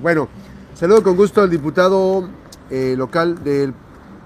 Bueno, 0.00 0.30
saludo 0.74 1.02
con 1.02 1.14
gusto 1.14 1.42
al 1.42 1.50
diputado 1.50 2.26
eh, 2.70 2.94
local 2.96 3.44
del 3.44 3.74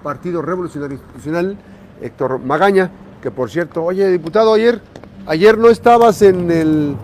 Partido 0.01 0.41
Revolucionario 0.41 0.95
Institucional, 0.95 1.57
Héctor 2.01 2.39
Magaña, 2.39 2.91
que 3.21 3.29
por 3.29 3.49
cierto, 3.51 3.83
oye, 3.83 4.09
diputado, 4.09 4.53
ayer, 4.53 4.79
ayer 5.25 5.57
no 5.57 5.69
estabas 5.69 6.21
en 6.21 6.49
el, 6.49 6.95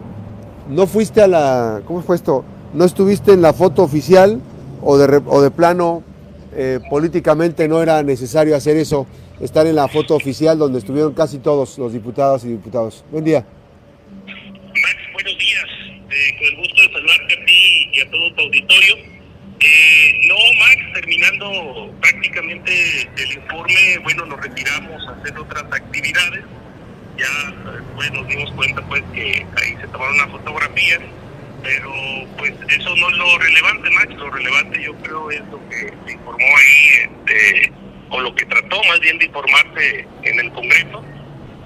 no 0.69 0.87
fuiste 0.87 1.21
a 1.21 1.27
la, 1.27 1.81
¿cómo 1.85 2.01
fue 2.01 2.15
esto? 2.15 2.45
¿No 2.73 2.85
estuviste 2.85 3.33
en 3.33 3.41
la 3.41 3.51
foto 3.51 3.83
oficial 3.83 4.39
o 4.81 4.97
de, 4.97 5.21
o 5.25 5.41
de 5.41 5.51
plano 5.51 6.01
eh, 6.55 6.79
políticamente 6.89 7.67
no 7.67 7.81
era 7.81 8.01
necesario 8.03 8.55
hacer 8.55 8.77
eso, 8.77 9.05
estar 9.41 9.67
en 9.67 9.75
la 9.75 9.89
foto 9.89 10.15
oficial 10.15 10.57
donde 10.57 10.79
estuvieron 10.79 11.13
casi 11.13 11.39
todos 11.39 11.77
los 11.77 11.91
diputados 11.91 12.45
y 12.45 12.49
diputados? 12.49 13.03
Buen 13.11 13.25
día. 13.25 13.45
Max, 14.15 14.95
buenos 15.11 15.37
días. 15.37 15.65
Eh, 16.09 16.37
con 16.37 16.47
el 16.47 16.55
gusto 16.57 16.81
de 16.81 16.93
saludarte 16.93 17.33
a 17.33 17.45
ti 17.45 17.71
auditorio. 18.41 18.95
Eh, 19.63 20.27
no, 20.27 20.35
Max, 20.59 20.93
terminando 20.93 21.93
prácticamente 22.01 23.09
el 23.15 23.33
informe, 23.33 23.99
bueno, 24.03 24.25
nos 24.25 24.41
retiramos 24.41 25.07
a 25.07 25.11
hacer 25.11 25.37
otras 25.37 25.63
actividades. 25.71 26.43
Ya 27.17 27.53
pues, 27.95 28.11
nos 28.11 28.27
dimos 28.27 28.51
cuenta 28.53 28.81
pues 28.87 29.03
que 29.13 29.45
ahí 29.57 29.77
se 29.79 29.87
tomaron 29.89 30.15
una 30.15 30.27
fotografía, 30.29 30.99
pero 31.61 31.93
pues 32.37 32.53
eso 32.69 32.95
no 32.95 33.09
es 33.09 33.17
lo 33.17 33.37
relevante, 33.37 33.89
Max. 33.91 34.15
Lo 34.15 34.31
relevante 34.31 34.81
yo 34.81 34.95
creo 34.95 35.29
es 35.29 35.41
lo 35.51 35.69
que 35.69 35.93
se 36.05 36.13
informó 36.13 36.47
ahí, 36.57 36.87
este, 37.03 37.71
o 38.09 38.19
lo 38.19 38.33
que 38.33 38.45
trató 38.45 38.83
más 38.85 38.99
bien 38.99 39.19
de 39.19 39.25
informarse 39.25 40.07
en 40.23 40.39
el 40.39 40.51
Congreso. 40.53 41.03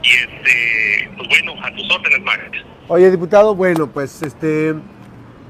Y 0.03 0.09
este, 0.09 1.09
pues 1.15 1.29
bueno, 1.29 1.55
a 1.63 1.73
tus 1.73 1.89
órdenes, 1.89 2.21
Max. 2.21 2.41
Oye, 2.87 3.09
diputado, 3.09 3.55
bueno, 3.55 3.89
pues 3.91 4.21
este, 4.21 4.75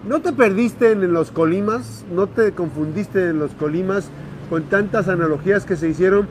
¿no 0.05 0.21
te 0.21 0.33
perdiste 0.33 0.91
en 0.91 1.13
los 1.13 1.31
colimas? 1.31 2.05
¿No 2.11 2.27
te 2.27 2.51
confundiste 2.51 3.29
en 3.29 3.39
los 3.39 3.51
colimas 3.51 4.09
con 4.49 4.63
tantas 4.63 5.07
analogías 5.07 5.65
que 5.65 5.75
se 5.75 5.89
hicieron? 5.89 6.27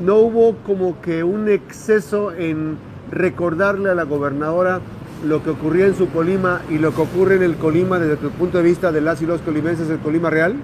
¿No 0.00 0.16
hubo 0.16 0.56
como 0.58 1.00
que 1.00 1.22
un 1.22 1.48
exceso 1.48 2.32
en 2.32 2.76
recordarle 3.10 3.90
a 3.90 3.94
la 3.94 4.02
gobernadora 4.02 4.80
lo 5.24 5.42
que 5.42 5.50
ocurría 5.50 5.86
en 5.86 5.96
su 5.96 6.10
Colima 6.10 6.62
y 6.68 6.78
lo 6.78 6.94
que 6.94 7.02
ocurre 7.02 7.36
en 7.36 7.42
el 7.42 7.56
Colima 7.56 7.98
desde 7.98 8.16
tu 8.16 8.30
punto 8.30 8.58
de 8.58 8.64
vista 8.64 8.92
de 8.92 9.00
las 9.00 9.22
y 9.22 9.26
los 9.26 9.40
colimenses 9.40 9.88
del 9.88 9.98
Colima 10.00 10.30
Real? 10.30 10.56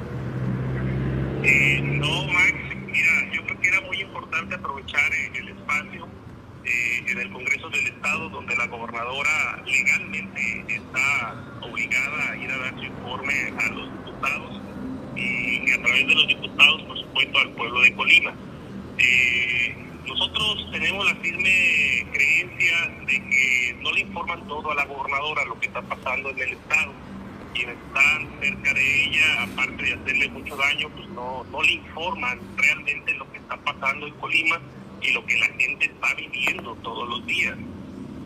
Eh, 1.43 1.81
no, 1.83 2.27
Max, 2.27 2.55
mira, 2.87 3.33
yo 3.33 3.43
creo 3.47 3.61
que 3.61 3.69
era 3.69 3.81
muy 3.83 4.01
importante 4.01 4.55
aprovechar 4.57 5.13
eh, 5.13 5.33
el 5.35 5.49
espacio 5.49 6.07
eh, 6.65 7.05
en 7.07 7.19
el 7.19 7.33
Congreso 7.33 7.71
del 7.71 7.87
Estado 7.87 8.29
donde 8.29 8.55
la 8.57 8.67
gobernadora 8.67 9.63
legalmente 9.65 10.65
está 10.69 11.35
obligada 11.63 12.33
a 12.33 12.37
ir 12.37 12.51
a 12.51 12.59
dar 12.59 12.75
informe 13.31 13.65
a 13.65 13.69
los 13.71 13.93
diputados 13.93 14.61
y 15.17 15.71
a 15.73 15.83
través 15.83 16.07
de 16.07 16.15
los 16.15 16.27
diputados, 16.29 16.83
por 16.83 16.99
supuesto, 16.99 17.39
al 17.39 17.51
pueblo 17.51 17.81
de 17.83 17.95
Colima. 17.95 18.35
Eh, 18.99 19.77
nosotros 20.07 20.71
tenemos 20.73 21.05
la 21.05 21.15
firme 21.17 22.07
creencia 22.13 22.89
de 23.07 23.13
que 23.13 23.77
no 23.81 23.93
le 23.93 24.01
informan 24.01 24.47
todo 24.49 24.71
a 24.73 24.75
la 24.75 24.85
gobernadora 24.85 25.45
lo 25.45 25.59
que 25.59 25.67
está 25.67 25.83
pasando 25.83 26.31
en 26.31 26.39
el 26.39 26.49
Estado. 26.51 26.93
Quienes 27.55 27.77
están 27.77 28.29
cerca 28.41 28.75
de 28.75 29.05
ella, 29.05 29.43
aparte 29.43 29.83
de 29.83 29.93
hacerle 29.95 30.29
mucho 30.31 30.57
daño, 30.57 30.89
pues 30.91 31.09
no, 31.09 31.45
no 31.51 31.63
le 31.63 31.73
informan 31.73 32.41
realmente 32.57 33.15
lo 33.15 33.31
que 33.33 33.39
está 33.39 33.57
pasando 33.57 34.07
en 34.07 34.15
Colima 34.15 34.61
y 35.03 35.13
lo 35.13 35.25
que 35.27 35.39
la 35.39 35.47
gente 35.47 35.87
está 35.87 36.15
viviendo 36.15 36.75
todos 36.77 37.09
los 37.09 37.27
días. 37.27 37.57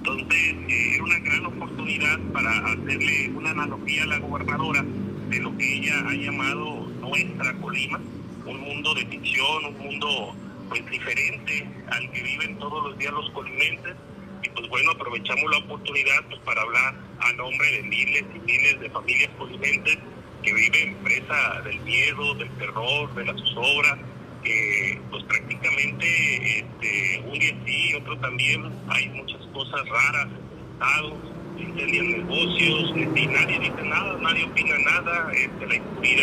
Entonces, 0.06 0.54
eh, 0.68 0.94
era 0.96 1.02
una 1.02 1.18
gran 1.18 1.46
oportunidad 1.46 2.18
para 2.34 2.50
hacerle 2.50 3.30
una 3.30 3.52
analogía 3.52 4.02
a 4.02 4.06
la 4.06 4.18
gobernadora 4.18 4.84
de 5.30 5.40
lo 5.40 5.56
que 5.56 5.78
ella 5.78 5.94
ha 6.06 6.12
llamado 6.12 6.86
nuestra 7.00 7.54
Colima, 7.54 7.98
un 8.44 8.60
mundo 8.60 8.92
de 8.92 9.06
ficción, 9.06 9.64
un 9.64 9.78
mundo 9.78 10.36
pues 10.68 10.84
diferente 10.90 11.66
al 11.90 12.12
que 12.12 12.22
viven 12.22 12.58
todos 12.58 12.84
los 12.84 12.98
días 12.98 13.14
los 13.14 13.30
colimenses. 13.30 13.94
Y 14.42 14.50
pues 14.50 14.68
bueno 14.68 14.90
aprovechamos 14.90 15.50
la 15.50 15.56
oportunidad 15.56 16.22
pues 16.28 16.38
para 16.40 16.60
hablar 16.60 16.94
a 17.20 17.32
nombre 17.32 17.72
de 17.72 17.82
miles 17.84 18.24
y 18.34 18.38
miles 18.40 18.80
de 18.80 18.90
familias 18.90 19.30
colimenses 19.38 19.98
que 20.42 20.52
viven 20.52 20.96
presa 21.02 21.62
del 21.62 21.80
miedo, 21.80 22.34
del 22.34 22.50
terror, 22.58 23.14
de 23.14 23.24
la 23.24 23.32
zozobra, 23.32 23.98
que 24.44 25.00
pues 25.10 25.24
prácticamente 25.24 26.58
este, 26.58 27.22
un 27.26 27.38
día 27.38 27.54
sí, 27.66 27.94
otro 27.94 28.16
también, 28.18 28.70
hay 28.88 29.08
muchas 29.08 29.40
cosas 29.52 29.80
raras 29.88 30.28
en 30.28 30.58
el 30.58 30.72
estado, 30.72 31.16
incendian 31.58 32.10
negocios, 32.12 32.92
este, 32.96 33.26
nadie 33.26 33.58
dice 33.58 33.82
nada, 33.82 34.18
nadie 34.20 34.44
opina 34.44 34.78
nada, 34.78 35.32
este, 35.32 35.66
la 35.66 35.78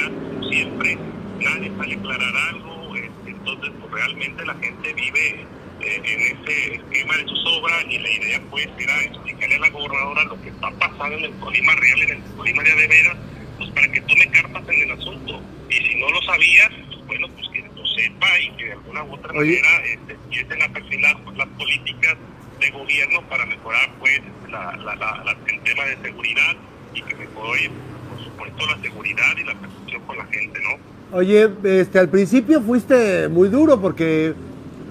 como 0.10 0.50
siempre, 0.50 0.98
nadie 1.40 1.72
sale 1.78 1.96
a 1.96 1.98
aclarar 1.98 2.36
algo, 2.50 2.96
este, 2.96 3.30
entonces 3.32 3.72
pues 3.80 3.92
realmente 3.92 4.46
la 4.46 4.54
gente 4.56 4.94
vive 4.94 5.46
eh, 5.82 6.02
en 6.04 6.22
ese 6.22 6.76
esquema 6.76 7.18
de 7.18 7.24
zozobra 7.24 7.84
y 7.90 7.98
la 7.98 8.10
idea 8.12 8.42
pues 8.52 8.68
era 8.78 9.04
explicarle 9.04 9.56
a 9.56 9.60
la 9.60 9.70
gobernadora 9.70 10.24
lo 10.26 10.42
que 10.42 10.50
está 10.50 10.70
pasando 10.72 11.18
en 11.18 11.26
el 11.26 11.32
Colima 11.40 11.74
Real, 11.74 12.02
en 12.04 12.12
el 12.12 12.24
Colima 12.38 12.62
de 12.64 12.72
Adeveras, 12.72 13.18
pues 13.58 13.70
para 13.72 13.92
que 13.92 14.02
tome 14.02 14.30
cartas 14.30 14.64
en 14.70 14.82
el 14.82 14.92
asunto. 14.92 15.42
Y 15.70 15.74
si 15.74 15.96
no 15.96 16.10
lo 16.10 16.22
sabías, 16.22 16.70
pues 16.88 17.06
bueno, 17.08 17.28
pues 17.30 17.48
que 17.50 17.64
lo 17.76 17.81
sepa 17.96 18.28
y 18.40 18.50
que 18.58 18.66
de 18.66 18.72
alguna 18.74 19.04
u 19.04 19.14
otra 19.14 19.32
Oye. 19.34 19.62
manera 19.62 19.86
este, 19.86 20.14
empiecen 20.14 20.62
a 20.62 20.68
perfilar 20.74 21.18
pues, 21.24 21.38
las 21.38 21.48
políticas 21.50 22.16
de 22.60 22.70
gobierno 22.72 23.22
para 23.30 23.46
mejorar 23.46 23.90
pues 24.00 24.22
la, 24.50 24.76
la, 24.78 24.96
la- 24.96 25.24
la- 25.26 25.38
el 25.48 25.60
tema 25.62 25.84
de 25.86 25.98
seguridad 26.02 26.56
y 26.94 27.02
que 27.02 27.16
mejore 27.16 27.70
por 28.10 28.24
supuesto 28.24 28.66
la 28.68 28.78
seguridad 28.82 29.38
y 29.40 29.44
la 29.44 29.56
percepción 29.56 30.02
con 30.04 30.18
la 30.18 30.26
gente, 30.26 30.60
¿no? 30.62 31.18
Oye, 31.18 31.50
este, 31.64 32.00
al 32.00 32.10
principio 32.10 32.62
fuiste 32.62 33.28
muy 33.30 33.50
duro 33.50 33.82
porque 33.82 34.34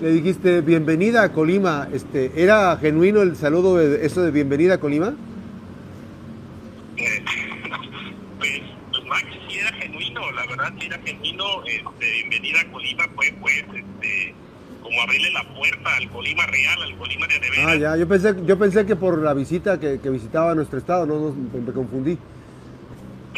le 0.01 0.13
dijiste 0.13 0.61
bienvenida 0.63 1.23
a 1.23 1.33
Colima. 1.33 1.89
Este, 1.93 2.31
¿Era 2.37 2.77
genuino 2.79 3.23
el 3.23 3.37
saludo, 3.37 3.77
de, 3.77 4.05
eso 4.05 4.23
de 4.23 4.31
bienvenida 4.31 4.75
a 4.75 4.79
Colima? 4.81 5.15
Eh, 6.97 7.25
pues, 8.39 8.61
pues 8.91 9.05
Max 9.07 9.25
sí 9.49 9.59
era 9.59 9.73
genuino, 9.75 10.21
genuino, 10.99 11.65
este, 11.65 12.13
bienvenida 12.13 12.61
a 12.61 12.73
Colima 12.73 13.09
fue 13.15 13.33
pues 13.41 13.65
este 13.75 14.35
como 14.83 15.03
abrirle 15.03 15.31
la 15.33 15.45
puerta 15.55 15.97
al 15.97 16.11
Colima 16.11 16.47
real, 16.47 16.83
al 16.83 16.97
Colima 16.97 17.27
de 17.27 17.35
Adeveras. 17.37 17.67
Ah, 17.67 17.77
ya, 17.77 17.97
yo 17.97 18.09
pensé, 18.09 18.35
yo 18.45 18.59
pensé 18.59 18.87
que 18.87 18.97
por 18.97 19.23
la 19.23 19.35
visita 19.35 19.79
que, 19.79 20.01
que 20.01 20.11
visitaba 20.11 20.55
nuestro 20.55 20.79
estado, 20.79 21.07
no, 21.07 21.19
no, 21.19 21.61
me, 21.61 21.73
confundí. 21.73 22.19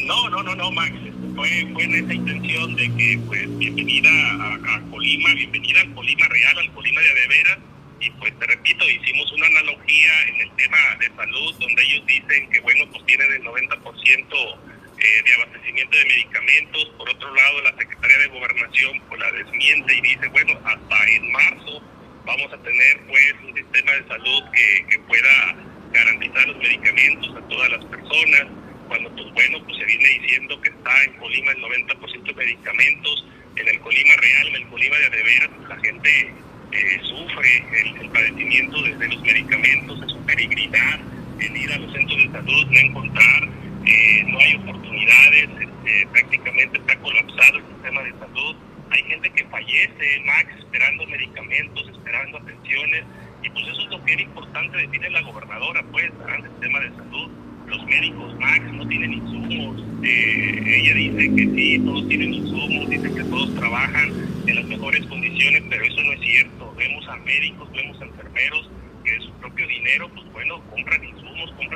No, 0.01 0.29
no, 0.29 0.41
no, 0.41 0.55
no, 0.55 0.71
Max. 0.71 0.91
este, 0.95 1.35
Fue, 1.35 1.67
fue 1.73 1.83
en 1.83 1.95
esa 1.95 2.13
intención 2.13 2.75
de 2.75 2.91
que, 2.95 3.19
pues, 3.27 3.57
bienvenida 3.57 4.09
a, 4.09 4.53
a 4.55 4.81
Colima, 4.89 5.33
bienvenida 5.33 5.81
al 5.81 5.93
Colima 5.93 6.27
real, 6.27 6.57
al 6.57 6.71
Colima 6.71 7.01
de 7.01 7.09
Adeveras. 7.09 7.59
Y 7.99 8.09
pues, 8.11 8.37
te 8.39 8.47
repito, 8.47 8.89
hicimos 8.89 9.31
una 9.33 9.47
analogía 9.47 10.11
en 10.29 10.41
el 10.41 10.51
tema 10.55 10.77
de 10.99 11.07
salud, 11.15 11.55
donde 11.59 11.83
ellos 11.83 12.05
dicen 12.07 12.49
que, 12.49 12.59
bueno, 12.61 12.85
pues 12.91 13.05
tienen 13.05 13.31
el 13.31 13.43
90% 13.43 14.57
eh, 15.03 15.21
de 15.25 15.33
abastecimiento 15.33 15.97
de 15.97 16.05
medicamentos. 16.05 16.85
Por 16.97 17.09
otro 17.09 17.35
lado, 17.35 17.61
la 17.63 17.77
Secretaría 17.77 18.17
de 18.19 18.27
Gobernación 18.27 19.01
pues 19.09 19.19
la 19.19 19.31
desmiente 19.33 19.95
y 19.95 20.01
dice, 20.01 20.27
bueno, 20.29 20.53
hasta 20.63 21.09
en 21.09 21.31
marzo 21.31 21.83
vamos 22.25 22.53
a 22.53 22.57
tener, 22.63 23.01
pues, 23.07 23.33
un 23.43 23.53
sistema 23.53 23.91
de 23.91 24.07
salud 24.07 24.43
que, 24.53 24.99
pueda 25.07 25.55
garantizar 25.91 26.47
los 26.47 26.57
medicamentos 26.57 27.35
a 27.35 27.47
todas 27.49 27.69
las 27.69 27.85
personas 27.85 28.47
cuando 28.87 29.11
pues 29.11 29.31
bueno, 29.33 29.63
pues 29.65 29.77
se 29.77 29.85
viene 29.85 30.07
diciendo 30.21 30.59
que 30.61 30.69
está 30.69 31.03
en 31.03 31.13
Colima 31.13 31.51
el 31.51 31.61
90% 31.61 32.23
de 32.23 32.33
medicamentos, 32.33 33.25
en 33.57 33.67
el 33.67 33.79
Colima 33.81 34.15
real, 34.15 34.47
en 34.47 34.55
el 34.55 34.67
Colima 34.67 34.97
de 34.97 35.05
Adeveras, 35.05 35.49
pues 35.57 35.69
la 35.69 35.77
gente 35.77 36.33
eh, 36.71 36.99
sufre 37.03 37.65
el, 37.81 38.01
el 38.01 38.09
padecimiento 38.09 38.81
desde 38.81 39.07
los 39.07 39.21
medicamentos, 39.21 40.01
en 40.01 40.09
su 40.09 40.25
peregrinar, 40.25 40.99
en 41.39 41.57
ir 41.57 41.71
a 41.73 41.77
los 41.77 41.91
centros 41.93 42.17
de 42.17 42.31
salud, 42.31 42.65
no 42.67 42.79
encontrar, 42.79 43.49
eh, 43.85 44.23
no 44.27 44.39
hay 44.39 44.55
oportunidades, 44.55 45.49
este, 45.59 46.07
prácticamente 46.11 46.77
está 46.77 46.95
colapsado 46.99 47.57
el 47.57 47.65
sistema 47.73 48.03
de 48.03 48.11
salud, 48.19 48.55
hay 48.89 49.03
gente 49.03 49.29
que 49.31 49.45
fallece, 49.45 50.21
Max, 50.25 50.47
esperando 50.59 51.05
medicamentos, 51.07 51.89
esperando 51.89 52.37
atenciones, 52.37 53.03
y 53.41 53.49
pues 53.49 53.67
eso 53.67 53.81
es 53.81 53.89
lo 53.89 54.05
que 54.05 54.13
era 54.13 54.21
importante 54.21 54.77
decirle 54.77 55.07
a 55.07 55.11
la 55.11 55.21
gobernadora, 55.21 55.83
pues, 55.91 56.11
al 56.27 56.43
sistema 56.43 56.79
de 56.79 56.89
salud 56.89 57.31
los 57.67 57.85
médicos, 57.85 58.35
Max, 58.39 58.61
no 58.73 58.87
tienen 58.87 59.13
insumos. 59.13 59.81
Eh, 60.03 60.63
ella 60.65 60.93
dice 60.93 61.35
que 61.35 61.55
sí, 61.55 61.79
todos 61.79 62.07
tienen 62.07 62.33
insumos, 62.33 62.89
dice 62.89 63.13
que 63.13 63.23
todos 63.23 63.55
trabajan 63.55 64.11
en 64.47 64.55
las 64.55 64.65
mejores 64.65 65.05
condiciones, 65.07 65.63
pero 65.69 65.83
eso 65.83 66.03
no 66.03 66.13
es 66.13 66.19
cierto. 66.21 66.73
Vemos 66.77 67.07
a 67.07 67.15
médicos, 67.17 67.71
vemos 67.71 68.01
a 68.01 68.05
enfermeros 68.05 68.69
que 69.03 69.11
de 69.11 69.21
su 69.21 69.31
propio 69.33 69.67
dinero, 69.67 70.09
pues 70.09 70.31
bueno, 70.31 70.61
compran 70.69 71.01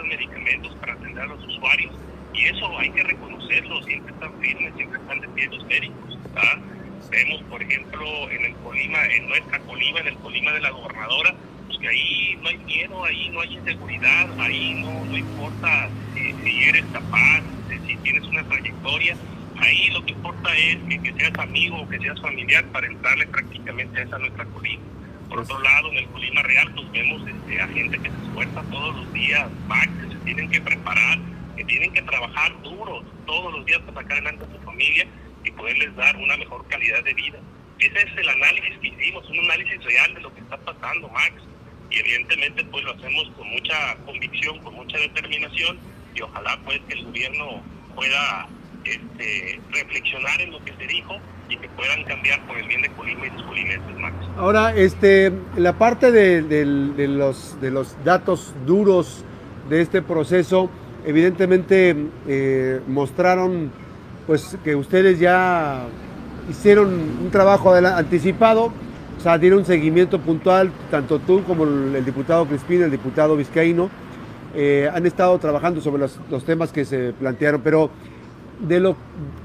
medicamentos 0.08 0.76
para 0.76 0.94
atender 0.94 1.24
a 1.24 1.28
los 1.28 1.46
usuarios. 1.46 1.94
Y 2.34 2.36
eso 2.48 2.78
hay 2.78 2.90
que 2.92 3.04
reconocerlo, 3.04 3.84
siempre 3.84 4.14
están 4.14 4.32
firmes, 4.40 4.74
siempre 4.76 5.00
están 5.00 5.22
de 5.22 5.28
pie 5.30 5.48
los 5.48 5.66
médicos. 5.66 6.20
¿verdad? 6.34 6.60
Vemos, 7.10 7.42
por 7.44 7.62
ejemplo, 7.62 8.32
en 8.32 8.46
el 8.46 8.56
Colima, 8.56 9.06
en 9.06 9.28
nuestra 9.28 9.60
Colima, 9.60 10.00
en 10.00 10.08
el 10.08 10.18
Colima 10.18 10.52
de 10.52 10.62
la 10.62 10.72
gobernadora, 10.72 11.36
pues 11.68 11.80
que 11.80 11.88
ahí 11.88 12.40
no 12.42 12.50
hay 12.50 12.58
miedo, 12.58 13.06
ahí 13.06 13.30
no 13.30 13.42
hay 13.42 13.54
inseguridad, 13.54 14.40
ahí 14.40 14.74
no, 14.74 15.06
no 15.06 15.18
importa 15.18 15.90
si, 16.14 16.34
si 16.44 16.64
eres 16.64 16.86
capaz, 16.92 17.42
si, 17.70 17.88
si 17.88 17.98
tienes 17.98 18.24
una 18.24 18.44
trayectoria, 18.44 19.16
Ahí 19.60 19.90
lo 19.90 20.06
que 20.06 20.12
importa 20.12 20.56
es 20.56 20.78
que, 21.02 21.14
seas 21.18 21.40
amigo 21.40 21.82
o 21.82 21.90
que 21.90 21.98
seas 22.00 22.20
familiar 22.22 22.64
para 22.66 22.88
entrarle 22.88 23.26
prácticamente 23.28 24.00
a 24.00 24.04
esa 24.04 24.18
nuestra 24.20 24.46
colina. 24.46 24.84
Por 25.30 25.40
otro 25.40 25.60
lado, 25.60 25.92
en 25.92 25.98
el 25.98 26.08
Colima 26.08 26.42
Real, 26.44 26.72
pues 26.74 26.92
vemos 26.92 27.22
este, 27.28 27.62
a 27.62 27.68
gente 27.68 27.98
que 27.98 28.10
se 28.10 28.18
esfuerza 28.28 28.64
todos 28.70 28.96
los 28.96 29.14
días, 29.14 29.48
que 30.02 30.14
se 30.14 30.20
tienen 30.24 30.50
que 30.52 30.62
preparar, 30.62 31.20
que 31.58 31.66
tienen 31.66 31.92
que 31.92 32.02
trabajar 32.04 32.62
duro 32.62 33.04
todos 33.26 33.52
los 33.54 33.66
días 33.66 33.80
para 33.82 34.02
sacar 34.02 34.14
adelante 34.14 34.46
a 34.46 34.58
su 34.58 34.64
familia 34.64 35.08
y 35.44 35.52
poderles 35.52 35.96
dar 35.96 36.16
una 36.16 36.38
mejor 36.38 36.66
calidad 36.68 37.04
de 37.04 37.14
vida. 37.14 37.40
Ese 37.80 38.02
es 38.02 38.18
el 38.18 38.30
análisis 38.30 38.78
que 38.80 38.88
hicimos, 38.88 39.30
un 39.30 39.40
análisis 39.40 39.84
real 39.84 40.14
de 40.14 40.22
lo 40.22 40.34
que 40.34 40.42
está 40.42 40.58
pasando, 40.58 41.10
Max. 41.10 41.34
Y 41.90 42.00
evidentemente 42.00 42.64
pues 42.66 42.84
lo 42.84 42.94
hacemos 42.94 43.30
con 43.38 43.50
mucha 43.50 43.96
convicción, 44.06 44.60
con 44.60 44.76
mucha 44.76 44.98
determinación 44.98 45.78
y 46.16 46.22
ojalá 46.22 46.60
pues 46.66 46.80
que 46.88 46.96
el 46.96 47.06
gobierno 47.06 47.62
pueda 47.96 48.48
este, 48.84 49.60
reflexionar 49.72 50.42
en 50.42 50.52
lo 50.52 50.64
que 50.64 50.74
se 50.74 50.88
dijo 50.88 51.18
y 51.50 51.58
que 51.58 51.70
puedan 51.70 52.04
cambiar 52.04 52.46
por 52.46 52.58
el 52.58 52.68
bien 52.68 52.82
de 52.82 52.90
Colima 52.90 53.28
y 53.28 53.30
sus 53.32 53.44
colimenses, 53.44 53.98
Max. 53.98 54.16
Ahora, 54.38 54.76
este, 54.76 55.32
la 55.56 55.78
parte 55.78 56.12
de, 56.12 56.42
de, 56.42 57.08
los, 57.08 57.60
de 57.62 57.72
los 57.72 58.04
datos 58.04 58.54
duros 58.66 59.24
de 59.70 59.82
este 59.82 60.02
proceso, 60.02 60.70
evidentemente 61.08 61.96
eh, 62.28 62.82
mostraron 62.86 63.72
pues 64.28 64.58
que 64.62 64.76
ustedes 64.76 65.20
ya 65.20 65.86
hicieron 66.50 66.90
un 67.24 67.30
trabajo 67.32 67.74
anticipado, 67.74 68.66
o 68.66 69.22
sea, 69.22 69.38
dieron 69.38 69.60
un 69.60 69.66
seguimiento 69.66 70.20
puntual, 70.20 70.70
tanto 70.92 71.20
tú 71.20 71.44
como 71.46 71.64
el, 71.64 72.04
diputado 72.04 72.46
Crispín, 72.46 72.82
el 72.84 72.92
diputado 72.92 73.38
Vizcaíno, 73.38 73.90
eh, 74.54 74.92
han 74.94 75.06
estado 75.06 75.38
trabajando 75.40 75.80
sobre 75.80 76.02
los, 76.02 76.44
temas 76.44 76.74
que 76.74 76.84
se 76.84 77.14
plantearon, 77.14 77.62
pero 77.62 77.90
de 78.60 78.82
lo 78.82 78.98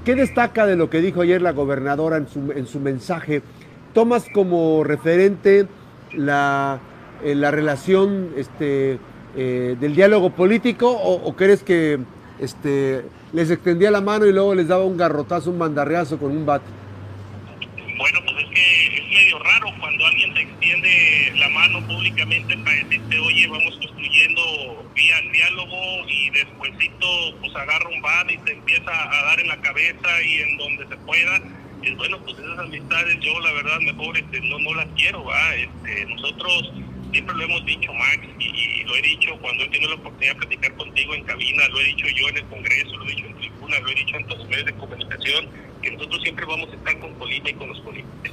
¿qué 0.04 0.16
destaca 0.16 0.66
de 0.66 0.74
lo 0.74 0.90
que 0.90 1.00
dijo 1.00 1.20
ayer 1.20 1.40
la 1.40 1.52
gobernadora 1.52 2.16
en 2.16 2.26
su, 2.26 2.50
en 2.50 2.66
su 2.66 2.80
mensaje? 2.80 3.40
¿Tomas 3.94 4.26
como 4.34 4.82
referente 4.82 5.68
la, 6.12 6.80
eh, 7.22 7.36
la 7.36 7.52
relación 7.52 8.30
este, 8.36 8.98
eh, 9.36 9.76
del 9.80 9.94
diálogo 9.94 10.30
político 10.30 10.90
o, 10.90 11.14
o 11.14 11.36
crees 11.36 11.62
que 11.62 11.98
este, 12.38 13.04
les 13.32 13.50
extendía 13.50 13.90
la 13.90 14.00
mano 14.00 14.26
y 14.26 14.32
luego 14.32 14.54
les 14.54 14.68
daba 14.68 14.84
un 14.84 14.96
garrotazo, 14.96 15.50
un 15.50 15.58
mandarreazo 15.58 16.18
con 16.18 16.30
un 16.32 16.44
bat. 16.44 16.62
Bueno, 17.96 18.18
pues 18.24 18.44
es 18.44 18.50
que 18.50 18.96
es 18.98 19.06
medio 19.08 19.38
raro 19.38 19.68
cuando 19.78 20.04
alguien 20.06 20.34
te 20.34 20.42
extiende 20.42 21.32
la 21.36 21.48
mano 21.50 21.86
públicamente 21.86 22.56
para 22.58 22.76
decirte, 22.76 23.18
oye, 23.20 23.46
vamos 23.46 23.78
construyendo 23.78 24.90
vía 24.94 25.18
el 25.20 25.32
diálogo 25.32 26.08
y 26.08 26.30
despuésito 26.30 27.06
pues 27.40 27.54
agarra 27.54 27.88
un 27.88 28.02
bat 28.02 28.30
y 28.30 28.38
te 28.38 28.52
empieza 28.52 28.90
a 28.90 29.24
dar 29.24 29.40
en 29.40 29.48
la 29.48 29.60
cabeza 29.60 30.08
y 30.26 30.38
en 30.38 30.56
donde 30.58 30.88
se 30.88 30.96
pueda. 30.96 31.40
Bueno, 31.96 32.18
pues 32.24 32.38
esas 32.38 32.58
amistades 32.58 33.18
yo 33.20 33.38
la 33.40 33.52
verdad 33.52 33.80
mejor 33.80 34.16
este, 34.16 34.40
no, 34.40 34.58
no 34.58 34.74
las 34.74 34.86
quiero, 34.96 35.24
¿va? 35.24 35.54
Este, 35.54 36.06
nosotros 36.06 36.72
siempre 37.12 37.36
lo 37.36 37.44
hemos 37.44 37.64
dicho, 37.66 37.92
Max, 37.92 38.26
y, 38.38 38.82
lo 38.84 38.96
he 38.96 39.02
dicho 39.02 39.36
cuando 39.40 39.64
he 39.64 39.68
tenido 39.68 39.90
la 39.90 39.96
oportunidad 39.96 40.32
de 40.34 40.38
platicar 40.40 40.74
contigo 40.74 41.14
en 41.14 41.24
cabina, 41.24 41.68
lo 41.68 41.80
he 41.80 41.84
dicho 41.84 42.06
yo 42.08 42.28
en 42.28 42.38
el 42.38 42.44
Congreso, 42.46 42.96
lo 42.96 43.04
he 43.04 43.14
dicho 43.14 43.26
en 43.26 43.34
tribuna, 43.36 43.78
lo 43.80 43.88
he 43.88 43.94
dicho 43.94 44.16
en 44.16 44.26
todos 44.26 44.38
los 44.38 44.48
medios 44.48 44.66
de 44.66 44.72
comunicación, 44.74 45.48
que 45.82 45.90
nosotros 45.92 46.22
siempre 46.22 46.46
vamos 46.46 46.70
a 46.70 46.74
estar 46.74 46.98
con 46.98 47.14
Colima 47.14 47.50
y 47.50 47.54
con 47.54 47.68
los 47.68 47.80
políticos. 47.80 48.30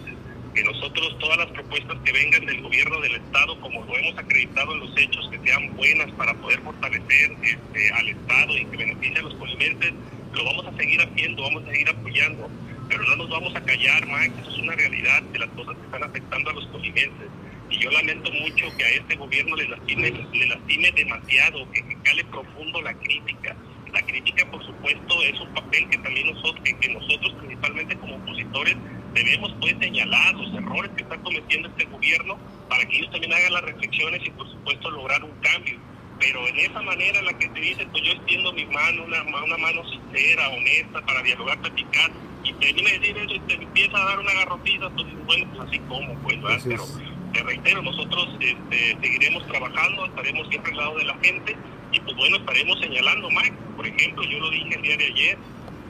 Que 0.55 0.63
nosotros, 0.63 1.17
todas 1.19 1.37
las 1.37 1.47
propuestas 1.47 1.97
que 2.03 2.11
vengan 2.11 2.45
del 2.45 2.61
gobierno 2.61 2.99
del 3.01 3.15
Estado, 3.15 3.59
como 3.61 3.85
lo 3.85 3.95
hemos 3.95 4.17
acreditado 4.17 4.73
en 4.73 4.79
los 4.79 4.97
hechos, 4.97 5.29
que 5.29 5.39
sean 5.45 5.75
buenas 5.75 6.11
para 6.13 6.33
poder 6.33 6.59
fortalecer 6.61 7.37
este, 7.43 7.93
al 7.93 8.09
Estado 8.09 8.57
y 8.57 8.65
que 8.65 8.77
beneficien 8.77 9.17
a 9.17 9.21
los 9.21 9.35
colimenses, 9.35 9.93
lo 10.33 10.43
vamos 10.43 10.65
a 10.65 10.75
seguir 10.75 11.01
haciendo, 11.01 11.43
vamos 11.43 11.63
a 11.63 11.71
seguir 11.71 11.89
apoyando. 11.89 12.49
Pero 12.89 13.03
no 13.03 13.15
nos 13.15 13.29
vamos 13.29 13.55
a 13.55 13.61
callar, 13.63 14.05
Max, 14.07 14.33
eso 14.41 14.49
es 14.49 14.57
una 14.57 14.73
realidad 14.73 15.21
de 15.21 15.39
las 15.39 15.49
cosas 15.49 15.75
que 15.77 15.85
están 15.85 16.03
afectando 16.03 16.49
a 16.49 16.53
los 16.53 16.67
colimenses 16.67 17.29
y 17.69 17.77
yo 17.77 17.91
lamento 17.91 18.31
mucho 18.31 18.65
que 18.77 18.83
a 18.83 18.89
este 18.89 19.15
gobierno 19.15 19.55
le 19.55 19.67
lastime, 19.67 20.09
le 20.09 20.47
lastime 20.47 20.91
demasiado, 20.91 21.71
que, 21.71 21.83
cale 22.03 22.23
profundo 22.25 22.81
la 22.81 22.93
crítica. 22.95 23.55
La 23.93 24.01
crítica, 24.01 24.49
por 24.49 24.65
supuesto, 24.65 25.23
es 25.23 25.39
un 25.39 25.53
papel 25.53 25.87
que 25.89 25.97
también 25.99 26.27
nosotros, 26.33 26.63
que, 26.63 26.89
nosotros 26.89 27.33
principalmente 27.39 27.95
como 27.97 28.15
opositores, 28.15 28.75
debemos 29.13 29.53
pues 29.59 29.75
señalar 29.79 30.33
los 30.35 30.53
errores 30.53 30.91
que 30.95 31.03
está 31.03 31.17
cometiendo 31.17 31.69
este 31.69 31.85
gobierno 31.85 32.37
para 32.69 32.85
que 32.85 32.97
ellos 32.97 33.11
también 33.11 33.33
hagan 33.33 33.53
las 33.53 33.63
reflexiones 33.63 34.21
y 34.25 34.29
por 34.31 34.49
supuesto 34.49 34.89
lograr 34.91 35.23
un 35.23 35.35
cambio. 35.41 35.77
Pero 36.19 36.47
en 36.47 36.59
esa 36.59 36.81
manera 36.81 37.19
en 37.19 37.25
la 37.25 37.37
que 37.37 37.47
te 37.49 37.59
dice, 37.61 37.87
pues 37.91 38.03
yo 38.03 38.13
extiendo 38.13 38.51
mi 38.53 38.65
mano, 38.65 39.05
una, 39.05 39.23
una 39.23 39.57
mano 39.57 39.83
sincera, 39.89 40.49
honesta, 40.49 41.01
para 41.05 41.21
dialogar, 41.23 41.59
platicar, 41.61 42.11
y 42.43 42.53
termina 42.53 42.91
de 42.91 42.99
decir 42.99 43.17
eso 43.17 43.35
y 43.35 43.39
te 43.39 43.53
empieza 43.55 43.97
a 43.97 44.05
dar 44.05 44.19
una 44.19 44.33
garrotiza, 44.33 44.89
pues 44.89 45.07
bueno, 45.25 45.47
pues 45.55 45.67
así 45.67 45.79
como, 45.79 46.13
pues, 46.19 46.41
¿verdad? 46.41 46.59
Pero 46.65 46.85
te 47.33 47.43
reitero, 47.43 47.81
nosotros 47.81 48.29
este, 48.39 48.97
seguiremos 49.01 49.45
trabajando, 49.47 50.05
estaremos 50.05 50.47
siempre 50.49 50.71
al 50.71 50.77
lado 50.77 50.97
de 50.97 51.05
la 51.05 51.17
gente 51.19 51.55
y 51.91 51.99
pues 51.99 52.15
bueno, 52.15 52.37
estaremos 52.37 52.79
señalando 52.79 53.29
más. 53.31 53.51
Por 53.75 53.87
ejemplo, 53.87 54.23
yo 54.23 54.39
lo 54.39 54.49
dije 54.49 54.75
el 54.75 54.81
día 54.81 54.97
de 54.97 55.05
ayer, 55.05 55.37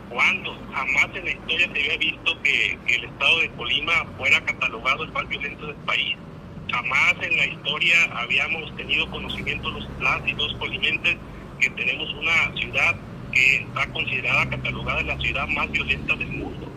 cuando 0.09 0.57
jamás 0.73 1.07
en 1.15 1.25
la 1.25 1.31
historia 1.31 1.67
se 1.73 1.79
había 1.79 1.97
visto 1.97 2.41
que, 2.41 2.77
el 2.87 3.03
estado 3.05 3.39
de 3.39 3.49
Colima 3.51 4.05
fuera 4.17 4.43
catalogado 4.43 5.03
el 5.03 5.11
más 5.11 5.27
violento 5.27 5.67
del 5.67 5.75
país. 5.77 6.17
Jamás 6.71 7.15
en 7.21 7.37
la 7.37 7.45
historia 7.45 7.95
habíamos 8.15 8.75
tenido 8.75 9.09
conocimiento 9.09 9.71
los 9.71 9.85
plácidos 9.97 10.55
colimentes 10.59 11.17
que 11.59 11.69
tenemos 11.71 12.09
una 12.13 12.55
ciudad 12.55 12.95
que 13.31 13.55
está 13.57 13.87
considerada 13.91 14.49
catalogada 14.49 15.01
la 15.03 15.17
ciudad 15.19 15.47
más 15.47 15.71
violenta 15.71 16.15
del 16.15 16.27
mundo 16.27 16.69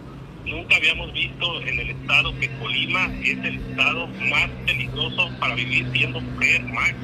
Nunca 0.44 0.74
habíamos 0.74 1.12
visto 1.12 1.60
en 1.62 1.78
el 1.78 1.90
estado 1.90 2.36
que 2.40 2.50
Colima 2.58 3.06
es 3.22 3.38
el 3.38 3.56
estado 3.60 4.08
más 4.28 4.50
peligroso 4.66 5.30
para 5.38 5.54
vivir 5.54 5.88
siendo 5.92 6.20
mujer, 6.20 6.62
Max. 6.64 6.96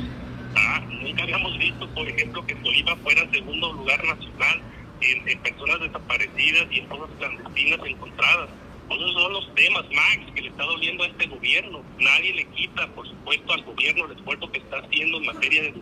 Ah, 0.57 0.81
nunca 0.91 1.23
habíamos 1.23 1.57
visto, 1.57 1.89
por 1.95 2.09
ejemplo, 2.09 2.45
que 2.45 2.57
Colima 2.57 2.97
fuera 2.97 3.23
el 3.23 3.31
segundo 3.31 3.73
lugar 3.75 4.05
nacional 4.05 4.63
en, 5.01 5.39
personas 5.39 5.81
desaparecidas 5.81 6.67
y 6.73 6.81
en 6.81 6.87
cosas 6.87 7.11
clandestinas 7.17 7.79
encontradas. 7.87 8.51
Esos 8.91 9.13
son 9.13 9.33
los 9.33 9.55
temas, 9.55 9.85
Max, 9.95 10.33
que 10.35 10.43
le 10.43 10.49
está 10.49 10.65
doliendo 10.65 11.05
a 11.05 11.07
este 11.07 11.27
gobierno. 11.27 11.83
Nadie 12.01 12.35
le 12.35 12.45
quita, 12.49 12.89
por 12.89 13.07
supuesto, 13.07 13.53
al 13.53 13.63
gobierno 13.63 14.07
el 14.07 14.19
esfuerzo 14.19 14.51
que 14.51 14.59
está 14.59 14.79
haciendo 14.79 15.19
en 15.19 15.27
materia 15.27 15.63
de 15.63 15.75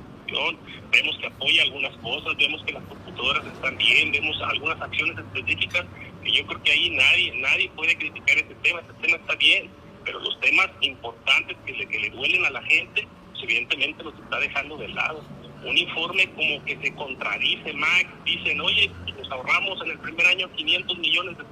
Vemos 0.91 1.19
que 1.19 1.27
apoya 1.27 1.63
algunas 1.63 1.97
cosas, 1.99 2.37
vemos 2.37 2.63
que 2.65 2.73
las 2.73 2.83
computadoras 2.85 3.45
están 3.47 3.77
bien, 3.77 4.13
vemos 4.13 4.41
algunas 4.43 4.81
acciones 4.81 5.19
específicas 5.19 5.87
yo 6.33 6.47
creo 6.47 6.63
que 6.63 6.73
ahí 6.73 6.91
nadie, 6.91 7.33
nadie 7.37 7.71
puede 7.71 7.97
criticar 7.97 8.37
este 8.37 8.55
tema, 8.57 8.81
este 8.81 8.93
tema 8.95 9.17
está 9.17 9.35
bien, 9.37 9.71
pero 10.05 10.21
los 10.21 10.39
temas 10.41 10.69
importantes 10.81 11.57
que 11.65 11.73
le, 11.73 11.87
que 11.87 12.01
le 12.01 12.11
duelen 12.11 12.45
a 12.45 12.51
la 12.51 12.63
gente, 12.63 13.07
pues 13.31 13.43
evidentemente 13.45 14.03
los 14.03 14.15
está 14.15 14.39
dejando 14.39 14.77
de 14.77 14.89
lado. 14.89 15.23
Un 15.65 15.77
informe 15.77 16.29
como 16.31 16.65
que 16.65 16.77
se 16.79 16.95
contradice, 16.95 17.73
Max, 17.73 18.07
dicen, 18.25 18.61
oye, 18.61 18.91
nos 19.19 19.31
ahorramos 19.31 19.81
en 19.83 19.91
el 19.91 19.99
primer 19.99 20.27
año 20.27 20.51
500 20.55 20.99
millones 20.99 21.39
de 21.39 21.45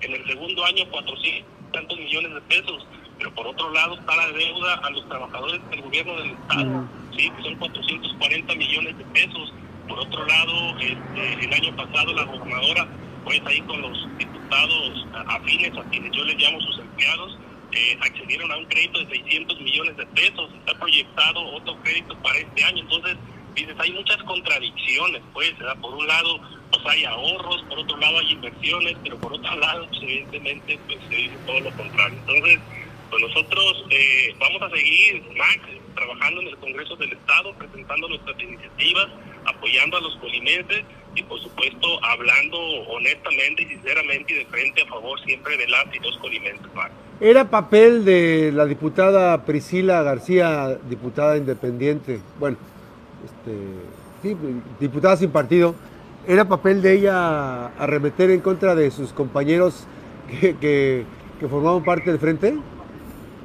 en 0.00 0.14
el 0.14 0.24
segundo 0.28 0.64
año 0.64 0.88
400 0.90 1.72
tantos 1.72 1.98
millones 1.98 2.32
de 2.32 2.40
pesos, 2.42 2.86
pero 3.18 3.34
por 3.34 3.48
otro 3.48 3.68
lado 3.72 3.98
está 3.98 4.14
la 4.14 4.30
deuda 4.30 4.74
a 4.74 4.90
los 4.90 5.08
trabajadores 5.08 5.60
del 5.70 5.82
gobierno 5.82 6.16
del 6.18 6.30
Estado, 6.30 6.88
sí, 7.18 7.30
que 7.30 7.42
son 7.42 7.54
440 7.56 8.54
millones 8.54 8.96
de 8.96 9.04
pesos. 9.06 9.52
Por 9.88 9.98
otro 9.98 10.26
lado, 10.26 10.78
este, 10.78 11.44
el 11.44 11.52
año 11.52 11.76
pasado 11.76 12.14
la 12.14 12.24
gobernadora 12.24 12.88
pues 13.24 13.42
ahí 13.44 13.60
con 13.62 13.82
los 13.82 14.08
diputados 14.16 15.06
afines 15.26 15.76
a 15.76 15.82
quienes 15.90 16.12
yo 16.12 16.24
les 16.24 16.36
llamo 16.36 16.58
sus 16.62 16.78
empleados, 16.78 17.36
eh, 17.72 17.98
accedieron 18.00 18.50
a 18.50 18.56
un 18.56 18.64
crédito 18.66 19.00
de 19.00 19.06
600 19.06 19.60
millones 19.60 19.96
de 19.98 20.06
pesos, 20.06 20.50
está 20.54 20.78
proyectado 20.78 21.44
otro 21.52 21.76
crédito 21.82 22.16
para 22.22 22.38
este 22.38 22.64
año, 22.64 22.80
entonces 22.80 23.18
dices, 23.54 23.74
hay 23.78 23.92
muchas 23.92 24.16
contradicciones, 24.22 25.20
pues, 25.34 25.52
por 25.80 25.94
un 25.94 26.06
lado, 26.06 26.40
pues 26.70 26.86
hay 26.86 27.04
ahorros, 27.04 27.62
por 27.68 27.80
otro 27.80 27.98
lado 27.98 28.18
hay 28.18 28.32
inversiones, 28.32 28.96
pero 29.02 29.18
por 29.18 29.34
otro 29.34 29.56
lado, 29.58 29.86
pues, 29.88 30.02
evidentemente, 30.02 30.78
pues 30.86 30.98
se 31.10 31.14
dice 31.14 31.36
todo 31.46 31.60
lo 31.60 31.70
contrario. 31.72 32.18
Entonces, 32.20 32.60
pues 33.10 33.22
nosotros 33.22 33.84
eh, 33.90 34.34
vamos 34.38 34.62
a 34.62 34.70
seguir, 34.70 35.22
Max, 35.36 35.60
trabajando 35.98 36.40
en 36.42 36.48
el 36.48 36.56
Congreso 36.58 36.96
del 36.96 37.12
Estado, 37.12 37.52
presentando 37.58 38.08
nuestras 38.08 38.40
iniciativas, 38.40 39.06
apoyando 39.44 39.96
a 39.96 40.00
los 40.00 40.16
colimenses 40.16 40.84
y 41.14 41.22
por 41.24 41.40
supuesto 41.40 42.04
hablando 42.04 42.58
honestamente 42.88 43.66
sinceramente 43.66 44.32
y 44.32 44.36
de 44.36 44.46
frente 44.46 44.82
a 44.82 44.86
favor 44.86 45.18
siempre 45.24 45.56
de 45.56 45.66
las 45.68 45.86
y 45.94 45.98
los 45.98 46.16
colimenses. 46.18 46.66
Era 47.20 47.50
papel 47.50 48.04
de 48.04 48.52
la 48.54 48.66
diputada 48.66 49.44
Priscila 49.44 50.02
García, 50.02 50.78
diputada 50.88 51.36
independiente, 51.36 52.20
bueno, 52.38 52.56
este, 53.24 54.36
diputada 54.78 55.16
sin 55.16 55.30
partido, 55.30 55.74
¿era 56.28 56.46
papel 56.46 56.80
de 56.80 56.94
ella 56.94 57.66
arremeter 57.78 58.30
en 58.30 58.40
contra 58.40 58.76
de 58.76 58.90
sus 58.92 59.12
compañeros 59.12 59.86
que 60.40 61.04
formaban 61.50 61.82
parte 61.82 62.10
del 62.10 62.20
frente? 62.20 62.54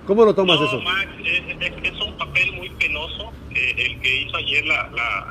¿Cómo 0.06 0.26
lo 0.26 0.36
tomas 0.36 0.60
eso? 0.60 0.82
Max, 0.82 1.08
es, 1.24 2.02
un 2.02 2.18
papel 2.18 2.52
muy 2.54 2.70
penoso 2.72 3.32
eh, 3.56 3.74
el 3.78 4.02
que 4.02 4.22
hizo 4.24 4.36
ayer 4.36 4.66
la, 4.66 4.90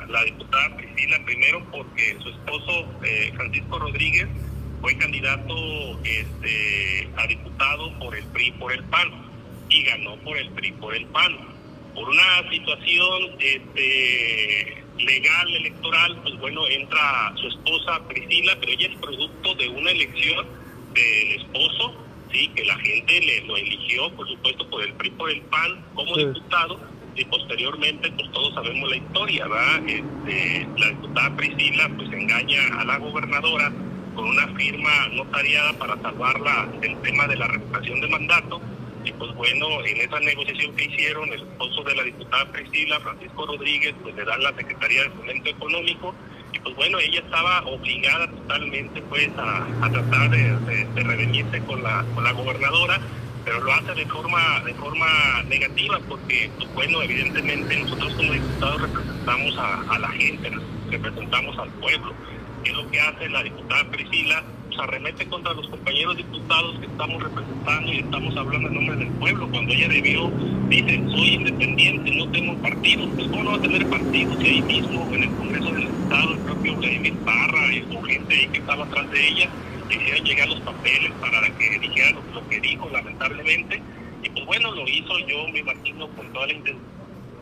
la, 0.09 0.23
diputada 0.23 0.75
Priscila, 0.75 1.19
primero 1.25 1.63
porque 1.71 2.17
su 2.21 2.29
esposo 2.29 2.85
eh, 3.03 3.31
Francisco 3.35 3.79
Rodríguez 3.79 4.27
fue 4.81 4.97
candidato 4.97 5.55
este, 6.03 7.07
a 7.17 7.27
diputado 7.27 7.99
por 7.99 8.15
el 8.15 8.25
PRI 8.25 8.51
por 8.53 8.73
el 8.73 8.83
PAN 8.85 9.09
y 9.69 9.83
ganó 9.83 10.15
por 10.17 10.37
el 10.37 10.49
PRI 10.51 10.71
por 10.73 10.95
el 10.95 11.05
PAN. 11.07 11.37
Por 11.93 12.09
una 12.09 12.49
situación 12.49 13.35
este, 13.39 14.83
legal, 14.97 15.55
electoral, 15.55 16.19
pues 16.23 16.39
bueno, 16.39 16.67
entra 16.67 17.33
su 17.35 17.47
esposa 17.47 18.01
Priscila, 18.07 18.57
pero 18.59 18.71
ella 18.71 18.87
es 18.87 18.97
producto 18.97 19.55
de 19.55 19.69
una 19.69 19.91
elección 19.91 20.47
del 20.93 21.41
esposo, 21.41 21.95
sí, 22.33 22.47
que 22.49 22.65
la 22.65 22.75
gente 22.79 23.21
le 23.21 23.41
lo 23.41 23.55
eligió, 23.55 24.11
por 24.15 24.27
supuesto, 24.27 24.69
por 24.69 24.83
el 24.83 24.93
PRI 24.93 25.11
por 25.11 25.29
el 25.29 25.41
PAN 25.41 25.85
como 25.93 26.17
diputado 26.17 26.79
y 27.15 27.25
posteriormente 27.25 28.11
pues 28.11 28.31
todos 28.31 28.53
sabemos 28.55 28.89
la 28.89 28.97
historia, 28.97 29.47
¿verdad? 29.47 29.87
Este, 29.87 30.67
la 30.77 30.89
diputada 30.89 31.35
Priscila 31.35 31.89
pues 31.95 32.11
engaña 32.11 32.79
a 32.79 32.85
la 32.85 32.97
gobernadora 32.97 33.71
con 34.15 34.25
una 34.25 34.47
firma 34.55 35.07
notariada 35.13 35.73
para 35.73 36.01
salvarla 36.01 36.67
del 36.81 36.99
tema 37.01 37.27
de 37.27 37.35
la 37.35 37.47
revocación 37.47 38.01
de 38.01 38.07
mandato 38.07 38.61
y 39.05 39.11
pues 39.11 39.33
bueno, 39.35 39.83
en 39.85 39.97
esa 39.97 40.19
negociación 40.19 40.75
que 40.75 40.85
hicieron, 40.85 41.31
el 41.33 41.41
esposo 41.41 41.83
de 41.83 41.95
la 41.95 42.03
diputada 42.03 42.51
Priscila, 42.51 42.99
Francisco 43.01 43.45
Rodríguez, 43.45 43.93
pues 44.01 44.15
le 44.15 44.23
dan 44.23 44.41
la 44.41 44.55
Secretaría 44.55 45.03
de 45.03 45.09
Fomento 45.09 45.49
Económico 45.49 46.15
y 46.53 46.59
pues 46.59 46.75
bueno, 46.75 46.99
ella 46.99 47.19
estaba 47.19 47.61
obligada 47.65 48.29
totalmente 48.29 49.01
pues 49.03 49.29
a, 49.37 49.89
tratar 49.89 50.29
de, 50.29 50.85
de, 50.85 51.03
revenirse 51.03 51.59
con 51.63 51.83
la, 51.83 52.05
con 52.13 52.23
la 52.23 52.31
gobernadora 52.31 52.99
pero 53.43 53.59
lo 53.61 53.73
hace 53.73 53.93
de 53.93 54.05
forma 54.05 54.61
de 54.65 54.73
forma 54.75 55.43
negativa 55.49 55.99
porque 56.07 56.49
pues 56.57 56.73
bueno 56.73 57.01
evidentemente 57.01 57.77
nosotros 57.77 58.13
como 58.13 58.31
diputados 58.33 58.81
representamos 58.81 59.57
a, 59.57 59.99
la 59.99 60.09
gente 60.09 60.51
representamos 60.89 61.57
al 61.57 61.69
pueblo 61.71 62.13
que 62.63 62.71
es 62.71 62.77
lo 62.77 62.89
que 62.89 62.99
hace 63.01 63.29
la 63.29 63.43
diputada 63.43 63.83
Priscila 63.91 64.43
pues 64.75 64.87
arremete 64.87 65.25
contra 65.27 65.53
los 65.53 65.67
compañeros 65.67 66.17
diputados 66.17 66.79
que 66.79 66.85
estamos 66.85 67.23
representando 67.23 67.93
y 67.93 67.99
estamos 67.99 68.37
hablando 68.37 68.67
en 68.67 68.73
nombre 68.73 68.95
del 68.95 69.09
pueblo 69.19 69.47
cuando 69.49 69.73
ella 69.73 69.87
debió 69.87 70.31
dice 70.69 71.03
soy 71.09 71.29
independiente 71.35 72.11
no 72.11 72.29
tengo 72.31 72.55
partido 72.61 73.07
pues 73.09 73.27
cómo 73.27 73.43
no 73.43 73.51
va 73.51 73.57
a 73.57 73.61
tener 73.61 73.87
partido 73.87 74.39
si 74.39 74.47
ahí 74.47 74.61
mismo 74.61 75.07
en 75.13 75.23
el 75.23 75.29
Congreso 75.35 75.71
del 75.71 75.83
Estado 75.83 76.33
el 76.33 76.39
propio 76.39 76.75
Vladimir 76.77 77.13
Parra 77.25 77.73
y 77.73 77.81
su 77.91 78.01
gente 78.01 78.33
ahí 78.33 78.47
que 78.47 78.57
estaba 78.59 78.85
atrás 78.85 79.11
de 79.11 79.27
ella 79.27 79.49
hicieron 79.95 80.25
llegar 80.25 80.47
los 80.47 80.59
papeles 80.61 81.11
para 81.19 81.49
que 81.57 81.79
dijera 81.79 82.11
lo, 82.33 82.47
que 82.47 82.59
dijo, 82.59 82.89
lamentablemente. 82.89 83.81
Y 84.23 84.29
pues 84.29 84.45
bueno, 84.45 84.71
lo 84.71 84.87
hizo 84.87 85.19
yo, 85.27 85.47
me 85.49 85.59
imagino, 85.59 86.07
con 86.09 86.31
toda 86.33 86.47
la 86.47 86.53
intención 86.53 86.83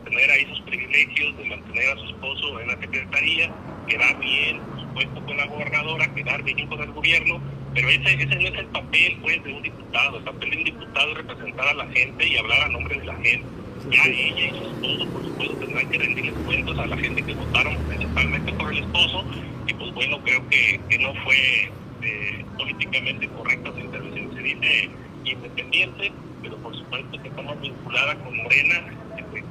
de 0.04 0.10
tener 0.10 0.30
ahí 0.30 0.46
sus 0.46 0.60
privilegios, 0.62 1.36
de 1.36 1.44
mantener 1.44 1.90
a 1.90 1.96
su 1.96 2.06
esposo 2.06 2.60
en 2.60 2.68
la 2.68 2.78
secretaría, 2.78 3.50
quedar 3.86 4.18
bien, 4.18 4.60
por 4.92 5.02
supuesto, 5.02 5.26
con 5.26 5.36
la 5.36 5.46
gobernadora, 5.46 6.14
quedar 6.14 6.42
bien 6.42 6.66
con 6.66 6.80
el 6.80 6.92
gobierno. 6.92 7.40
Pero 7.74 7.88
ese, 7.88 8.14
ese 8.14 8.36
no 8.36 8.48
es 8.48 8.58
el 8.58 8.66
papel, 8.66 9.18
pues, 9.22 9.44
de 9.44 9.52
un 9.52 9.62
diputado. 9.62 10.18
El 10.18 10.24
papel 10.24 10.50
de 10.50 10.56
un 10.58 10.64
diputado 10.64 11.10
es 11.12 11.16
representar 11.18 11.68
a 11.68 11.74
la 11.74 11.86
gente 11.86 12.28
y 12.28 12.36
hablar 12.36 12.62
a 12.62 12.68
nombre 12.68 12.98
de 12.98 13.04
la 13.06 13.14
gente. 13.16 13.44
Ya 13.90 14.04
ella 14.04 14.46
y 14.46 14.50
su 14.50 14.64
esposo, 14.64 15.12
por 15.12 15.24
supuesto, 15.24 15.56
tendrán 15.56 15.90
que 15.90 15.98
rendirles 15.98 16.34
cuentos 16.44 16.78
a 16.78 16.86
la 16.86 16.96
gente 16.96 17.22
que 17.22 17.34
votaron 17.34 17.76
principalmente 17.88 18.52
por 18.52 18.72
el 18.72 18.78
esposo. 18.78 19.24
Y 19.66 19.74
pues 19.74 19.92
bueno, 19.94 20.18
creo 20.22 20.48
que, 20.48 20.80
que 20.88 20.98
no 20.98 21.14
fue 21.24 21.70
este, 22.02 22.44
políticamente 22.58 23.28
correcta 23.28 23.72
su 23.72 23.78
intervención. 23.78 24.34
Se 24.34 24.42
dice 24.42 24.90
independiente, 25.24 26.12
pero 26.42 26.56
por 26.58 26.76
supuesto 26.76 27.22
que 27.22 27.28
estamos 27.28 27.60
vinculada 27.60 28.16
con 28.18 28.36
Morena, 28.36 28.84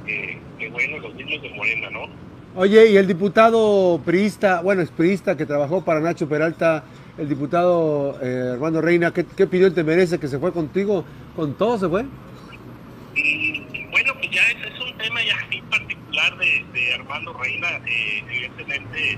que, 0.06 0.38
que, 0.58 0.68
bueno, 0.68 0.98
los 0.98 1.14
mismos 1.14 1.42
de 1.42 1.50
Morena, 1.50 1.90
¿no? 1.90 2.08
Oye, 2.54 2.90
y 2.90 2.98
el 2.98 3.06
diputado 3.06 3.98
priista, 4.04 4.60
bueno, 4.60 4.82
es 4.82 4.90
priista 4.90 5.38
que 5.38 5.46
trabajó 5.46 5.82
para 5.82 6.00
Nacho 6.00 6.28
Peralta, 6.28 6.84
el 7.16 7.26
diputado 7.26 8.18
eh, 8.22 8.50
Armando 8.52 8.82
Reina, 8.82 9.10
¿qué, 9.10 9.24
¿qué, 9.24 9.46
pidió 9.46 9.66
el 9.66 9.72
te 9.72 9.82
merece 9.82 10.20
que 10.20 10.28
se 10.28 10.38
fue 10.38 10.52
contigo? 10.52 11.02
¿Con 11.34 11.54
todo 11.54 11.78
se 11.78 11.88
fue? 11.88 12.02
Mm, 12.02 13.90
bueno, 13.90 14.12
pues 14.18 14.30
ya 14.32 14.42
es, 14.42 14.66
es, 14.66 14.80
un 14.80 14.98
tema 14.98 15.22
ya 15.24 15.34
muy 15.50 15.62
particular 15.62 16.36
de, 16.36 16.64
de 16.74 16.94
Armando 16.94 17.32
Reina, 17.32 17.68
eh, 17.86 18.22
evidentemente 18.28 19.16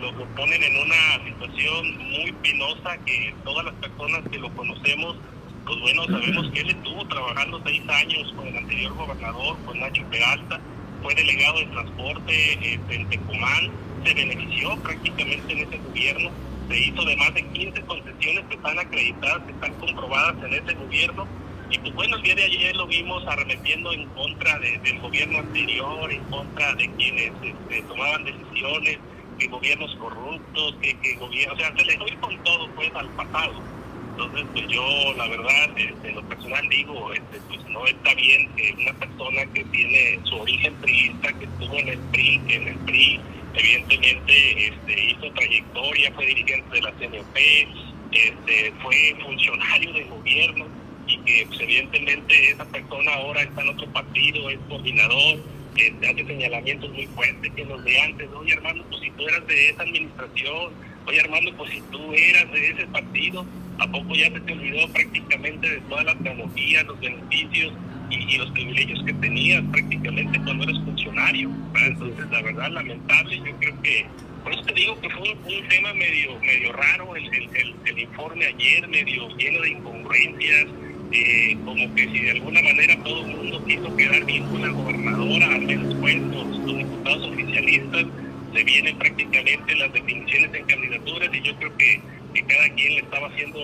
lo, 0.00 0.12
ponen 0.34 0.60
en 0.60 0.76
una 0.76 1.24
situación 1.24 1.96
muy 2.10 2.32
penosa 2.42 2.98
que 3.06 3.36
todas 3.44 3.66
las 3.66 3.74
personas 3.74 4.22
que 4.28 4.38
lo 4.38 4.52
conocemos, 4.56 5.16
pues 5.64 5.78
bueno, 5.78 6.06
sabemos 6.06 6.50
que 6.50 6.60
él 6.62 6.70
estuvo 6.70 7.06
trabajando 7.06 7.62
seis 7.64 7.82
años 7.88 8.32
con 8.36 8.48
el 8.48 8.56
anterior 8.56 8.94
gobernador, 8.94 9.56
con 9.64 9.78
Nacho 9.78 10.02
Peralta, 10.10 10.60
fue 11.04 11.14
delegado 11.14 11.58
de 11.58 11.66
transporte 11.66 12.52
este, 12.54 12.94
en 12.94 13.08
Tecumán, 13.10 13.70
se 14.04 14.14
benefició 14.14 14.74
prácticamente 14.78 15.52
en 15.52 15.58
ese 15.58 15.78
gobierno, 15.78 16.30
se 16.66 16.80
hizo 16.80 17.04
de 17.04 17.16
más 17.16 17.34
de 17.34 17.46
15 17.46 17.82
concesiones 17.82 18.44
que 18.48 18.54
están 18.54 18.78
acreditadas, 18.78 19.42
que 19.44 19.52
están 19.52 19.74
comprobadas 19.74 20.42
en 20.42 20.54
ese 20.54 20.74
gobierno, 20.74 21.28
y 21.68 21.78
pues 21.78 21.94
bueno, 21.94 22.16
el 22.16 22.22
día 22.22 22.34
de 22.36 22.44
ayer 22.44 22.76
lo 22.76 22.86
vimos 22.86 23.22
arremetiendo 23.28 23.92
en 23.92 24.08
contra 24.08 24.58
del 24.58 24.98
gobierno 25.00 25.38
anterior, 25.40 26.10
en 26.10 26.24
contra 26.24 26.74
de 26.74 26.90
quienes 26.96 27.32
este, 27.42 27.82
tomaban 27.82 28.24
decisiones, 28.24 28.98
que 29.38 29.46
gobiernos 29.48 29.94
corruptos, 29.96 30.76
que, 30.80 30.98
que 31.00 31.16
gobiernos, 31.16 31.58
o 31.58 31.60
sea, 31.60 31.76
se 31.76 31.84
les 31.84 31.98
doy 31.98 32.16
con 32.16 32.42
todo 32.44 32.70
pues 32.76 32.90
al 32.94 33.10
pasado. 33.10 33.73
Entonces, 34.16 34.46
pues 34.52 34.64
yo 34.68 35.14
la 35.16 35.26
verdad, 35.26 35.70
este, 35.76 36.12
lo 36.12 36.22
personal 36.28 36.68
digo, 36.68 37.12
este, 37.12 37.40
pues 37.48 37.68
no 37.68 37.84
está 37.84 38.14
bien 38.14 38.48
que 38.54 38.72
una 38.80 38.92
persona 38.92 39.44
que 39.52 39.64
tiene 39.64 40.20
su 40.22 40.36
origen 40.36 40.72
priista, 40.74 41.32
que 41.32 41.44
estuvo 41.46 41.74
en 41.78 41.88
el 41.88 41.98
PRI, 42.12 42.40
que 42.46 42.54
en 42.54 42.68
el 42.68 42.76
PRI 42.76 43.20
evidentemente 43.54 44.68
este, 44.68 45.10
hizo 45.10 45.30
trayectoria, 45.32 46.12
fue 46.12 46.26
dirigente 46.26 46.76
de 46.76 46.82
la 46.82 46.92
CNP, 46.92 47.68
este, 48.12 48.72
fue 48.82 49.16
funcionario 49.20 49.92
del 49.92 50.08
gobierno 50.08 50.66
y 51.08 51.18
que 51.18 51.46
pues, 51.48 51.60
evidentemente 51.60 52.50
esa 52.50 52.64
persona 52.66 53.14
ahora 53.14 53.42
está 53.42 53.62
en 53.62 53.70
otro 53.70 53.86
partido, 53.88 54.48
es 54.48 54.58
coordinador, 54.68 55.40
te 55.74 56.08
hace 56.08 56.24
señalamientos 56.24 56.88
muy 56.92 57.06
fuertes 57.08 57.52
que 57.52 57.64
los 57.64 57.82
de 57.82 58.00
antes. 58.00 58.28
Oye, 58.32 58.52
Armando, 58.52 58.84
pues 58.88 59.02
si 59.02 59.10
tú 59.10 59.26
eras 59.26 59.46
de 59.48 59.70
esa 59.70 59.82
administración, 59.82 60.72
oye, 61.04 61.20
Armando, 61.20 61.52
pues 61.56 61.72
si 61.72 61.80
tú 61.90 62.12
eras 62.12 62.52
de 62.52 62.70
ese 62.70 62.86
partido, 62.86 63.44
¿a 63.78 63.90
poco 63.90 64.14
ya 64.14 64.30
se 64.30 64.40
te 64.40 64.52
olvidó 64.52 64.88
prácticamente 64.88 65.68
de 65.68 65.80
todas 65.82 66.04
las 66.04 66.18
tecnologías, 66.18 66.86
los 66.86 67.00
beneficios 67.00 67.72
y, 68.10 68.38
los 68.38 68.50
privilegios 68.50 69.02
que 69.04 69.12
tenías 69.14 69.62
prácticamente 69.72 70.40
cuando 70.44 70.64
eres 70.64 70.78
funcionario? 70.84 71.50
Entonces, 71.84 72.30
la 72.30 72.42
verdad, 72.42 72.70
lamentable, 72.70 73.36
yo 73.36 73.56
creo 73.58 73.82
que 73.82 74.06
por 74.44 74.52
eso 74.52 74.62
te 74.62 74.74
digo 74.74 75.00
que 75.00 75.08
fue 75.08 75.32
un, 75.32 75.68
tema 75.68 75.94
medio 75.94 76.38
medio 76.40 76.70
raro 76.72 77.16
el, 77.16 77.24
el, 77.32 77.74
el, 77.86 77.98
informe 77.98 78.44
ayer, 78.44 78.86
medio 78.88 79.26
lleno 79.38 79.62
de 79.62 79.70
incongruencias, 79.70 80.66
eh, 81.12 81.56
como 81.64 81.94
que 81.94 82.04
si 82.10 82.18
de 82.20 82.30
alguna 82.32 82.60
manera 82.60 83.02
todo 83.04 83.24
el 83.24 83.36
mundo 83.36 83.64
quiso 83.64 83.96
quedar 83.96 84.22
bien 84.26 84.44
con 84.48 84.60
la 84.60 84.68
gobernadora, 84.68 85.46
al 85.46 85.62
menos 85.62 85.94
pues 85.98 86.16
los, 86.16 86.76
diputados 86.76 87.28
oficialistas, 87.28 88.04
se 88.52 88.64
vienen 88.64 88.98
prácticamente 88.98 89.76
las 89.76 89.92
definiciones 89.94 90.54
en 90.54 90.66
candidaturas 90.66 91.30
y 91.32 91.40
yo 91.40 91.56
creo 91.56 91.76
que, 91.78 92.00
que 92.34 92.42
cada 92.42 92.68
quien 92.74 92.96
le 92.96 93.02
estaba 93.14 93.32
haciendo 93.32 93.60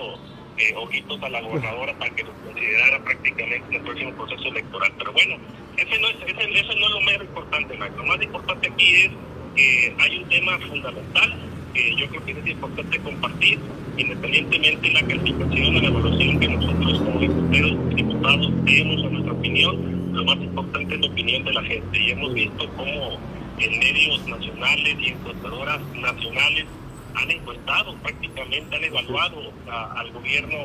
eh, 0.58 0.74
ojitos 0.76 1.20
a 1.22 1.28
la 1.28 1.40
gobernadora 1.40 1.92
para 1.98 2.14
que 2.14 2.22
lo 2.22 2.32
considerara 2.44 3.02
prácticamente 3.02 3.66
en 3.68 3.74
el 3.74 3.82
próximo 3.82 4.12
proceso 4.12 4.48
electoral. 4.48 4.92
Pero 4.96 5.12
bueno, 5.12 5.36
ese 5.76 5.98
no 5.98 6.08
es, 6.08 6.16
ese, 6.24 6.60
eso 6.60 6.74
no 6.74 6.86
es 6.86 6.92
lo 6.92 7.00
más 7.00 7.14
importante, 7.14 7.76
Lo 7.76 8.04
más 8.04 8.22
importante 8.22 8.68
aquí 8.68 8.94
es 8.94 9.10
que 9.56 9.94
hay 9.98 10.18
un 10.18 10.28
tema 10.28 10.58
fundamental 10.60 11.34
que 11.74 11.96
yo 11.96 12.08
creo 12.08 12.24
que 12.24 12.32
es 12.32 12.46
importante 12.46 12.98
compartir, 13.00 13.58
independientemente 13.96 14.88
de 14.88 14.94
la 14.94 15.02
calificación 15.02 15.76
o 15.76 15.80
la 15.80 15.88
evaluación 15.88 16.40
que 16.40 16.48
nosotros 16.48 16.98
como 16.98 17.20
diputados, 17.20 17.96
diputados 17.96 18.52
tenemos 18.64 19.04
a 19.04 19.08
nuestra 19.08 19.32
opinión, 19.32 20.12
lo 20.12 20.24
más 20.24 20.36
importante 20.36 20.94
es 20.94 21.00
la 21.00 21.06
opinión 21.08 21.44
de 21.44 21.52
la 21.52 21.62
gente. 21.64 21.98
Y 21.98 22.10
hemos 22.10 22.34
visto 22.34 22.68
cómo 22.76 23.18
en 23.58 23.78
medios 23.78 24.26
nacionales 24.28 24.96
y 25.00 25.08
encuestadoras 25.08 25.80
nacionales 25.94 26.66
han 27.14 27.30
encuestado, 27.30 27.94
prácticamente 27.96 28.76
han 28.76 28.84
evaluado 28.84 29.52
al 29.68 30.10
gobierno 30.12 30.56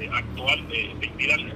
eh, 0.00 0.08
actual 0.12 0.66
de, 0.68 0.94
de 1.00 1.06
Vidal 1.16 1.52